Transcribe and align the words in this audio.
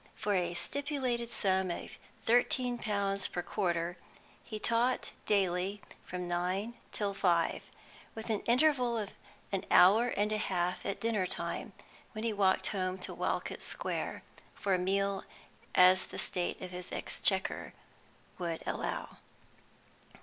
For 0.15 0.33
a 0.33 0.55
stipulated 0.55 1.29
sum 1.29 1.69
of 1.69 1.91
thirteen 2.25 2.79
pounds 2.79 3.27
per 3.27 3.43
quarter 3.43 3.97
he 4.43 4.57
taught 4.57 5.11
daily 5.27 5.79
from 6.07 6.27
nine 6.27 6.73
till 6.91 7.13
five, 7.13 7.61
with 8.15 8.31
an 8.31 8.39
interval 8.47 8.97
of 8.97 9.11
an 9.51 9.63
hour 9.69 10.07
and 10.07 10.31
a 10.31 10.39
half 10.39 10.83
at 10.87 10.99
dinner 11.01 11.27
time, 11.27 11.73
when 12.13 12.23
he 12.23 12.33
walked 12.33 12.65
home 12.69 12.97
to 12.97 13.13
Walcot 13.13 13.61
Square 13.61 14.23
for 14.55 14.75
such 14.75 14.81
meal 14.85 15.23
as 15.75 16.07
the 16.07 16.17
state 16.17 16.59
of 16.63 16.71
his 16.71 16.91
exchequer 16.91 17.73
would 18.39 18.63
allow. 18.65 19.17